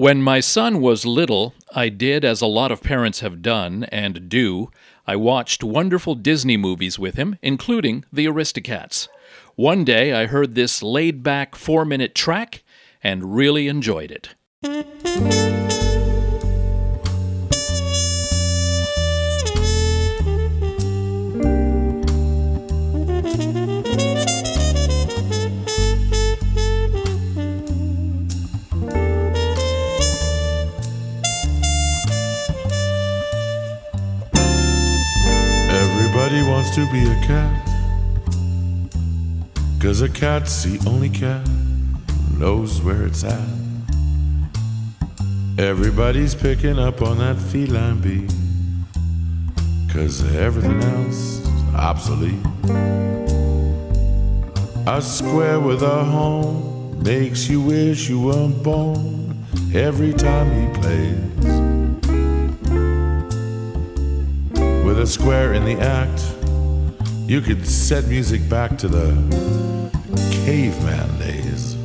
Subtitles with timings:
[0.00, 4.30] When my son was little, I did as a lot of parents have done and
[4.30, 4.70] do.
[5.06, 9.08] I watched wonderful Disney movies with him, including The Aristocats.
[9.56, 12.62] One day I heard this laid back four minute track
[13.02, 15.49] and really enjoyed it.
[36.74, 37.66] To be a cat.
[39.80, 41.44] Cause a cat's the only cat
[42.38, 43.48] knows where it's at.
[45.58, 48.32] Everybody's picking up on that feline beat.
[49.92, 52.46] Cause everything else is obsolete.
[54.86, 61.16] A square with a home makes you wish you weren't born every time he plays.
[64.84, 66.39] With a square in the act,
[67.30, 69.12] you could set music back to the
[70.44, 71.76] caveman days.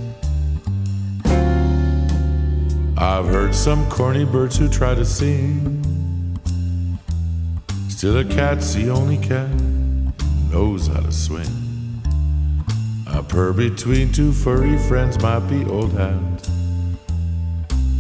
[2.97, 5.83] I've heard some corny birds who try to sing.
[7.89, 9.47] Still, a cat's the only cat
[10.49, 12.01] knows how to swing.
[13.05, 16.49] A purr between two furry friends might be old hat,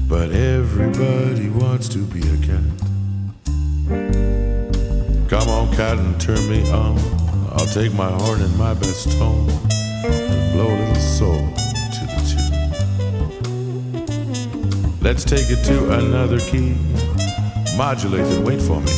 [0.09, 2.63] but everybody wants to be a cat.
[5.29, 7.24] Come on, cat, and turn me on.
[7.55, 9.49] I'll take my horn in my best tone
[10.03, 11.47] and blow a little soul
[11.95, 12.61] to the tune.
[15.01, 16.77] Let's take it to another key.
[17.77, 18.91] Modulate and wait for me.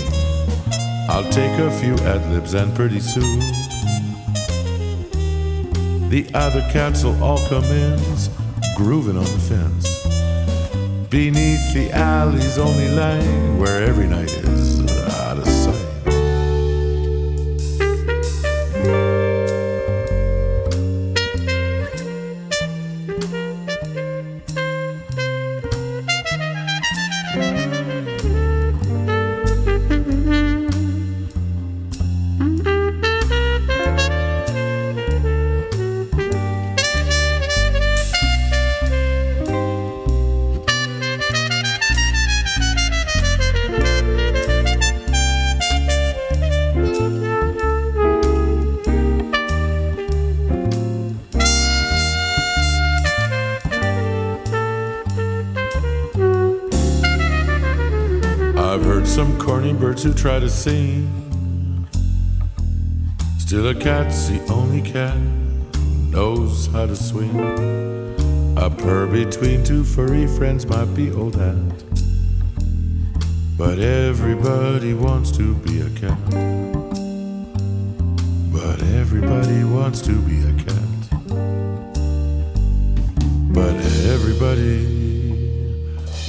[1.10, 3.40] I'll take a few ad libs and pretty soon
[6.10, 8.00] the other cats will all come in,
[8.78, 10.08] grooving on the fence.
[11.10, 14.67] Beneath the alley's only light, where every night is
[58.78, 61.10] I've heard some corny birds who try to sing.
[63.40, 65.18] Still, a cat's the only cat
[66.12, 67.40] knows how to swing.
[68.56, 71.56] A purr between two furry friends might be old hat.
[73.58, 76.20] But everybody wants to be a cat.
[78.54, 80.90] But everybody wants to be a cat.
[83.56, 83.76] But
[84.14, 84.86] everybody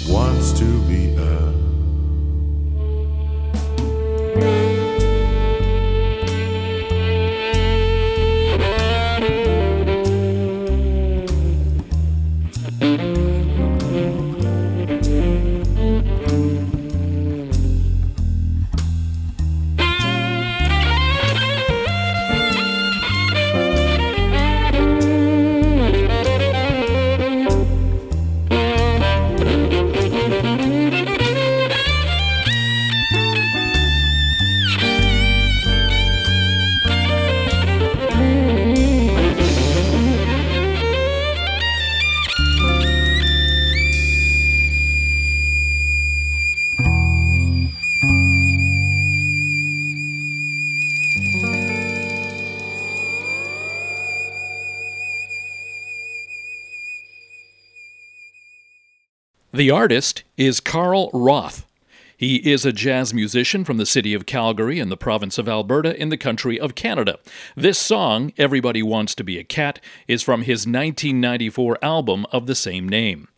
[0.08, 1.57] wants to be a
[59.52, 61.64] The artist is Carl Roth.
[62.14, 65.98] He is a jazz musician from the city of Calgary in the province of Alberta
[65.98, 67.18] in the country of Canada.
[67.56, 72.54] This song, Everybody Wants to Be a Cat, is from his 1994 album of the
[72.54, 73.28] same name.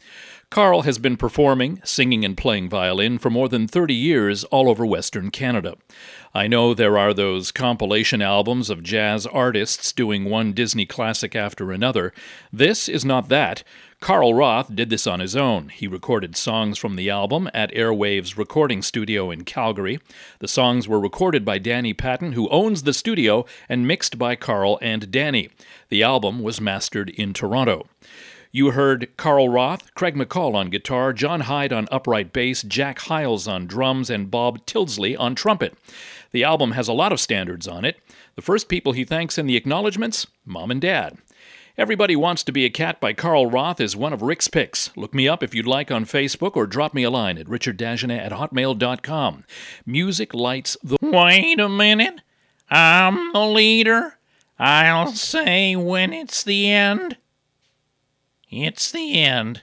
[0.50, 4.85] Carl has been performing, singing, and playing violin for more than 30 years all over
[4.85, 5.76] Western Canada.
[6.35, 11.70] I know there are those compilation albums of jazz artists doing one Disney classic after
[11.70, 12.12] another.
[12.52, 13.62] This is not that.
[14.00, 15.69] Carl Roth did this on his own.
[15.69, 20.00] He recorded songs from the album at Airwaves Recording Studio in Calgary.
[20.41, 24.81] The songs were recorded by Danny Patton, who owns the studio, and mixed by Carl
[24.82, 25.50] and Danny.
[25.91, 27.87] The album was mastered in Toronto.
[28.52, 33.47] You heard Carl Roth, Craig McCall on guitar, John Hyde on upright bass, Jack Hiles
[33.47, 35.76] on drums, and Bob Tilsley on trumpet.
[36.32, 38.00] The album has a lot of standards on it.
[38.35, 41.19] The first people he thanks in the acknowledgments Mom and Dad.
[41.79, 44.91] Everybody Wants to Be a Cat by Carl Roth is one of Rick's picks.
[44.96, 48.19] Look me up if you'd like on Facebook or drop me a line at richarddagenet
[48.19, 49.44] at hotmail.com.
[49.87, 50.96] Music lights the.
[51.00, 52.20] Wait a minute.
[52.69, 54.19] I'm the leader.
[54.58, 57.17] I'll say when it's the end.
[58.50, 59.62] It's the end.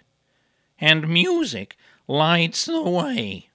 [0.80, 1.76] And music
[2.08, 3.47] lights the way.